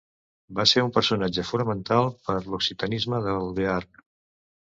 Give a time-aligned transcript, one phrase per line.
[0.59, 4.03] Va ser un personatge fonamental per l'occitanisme del Bearn.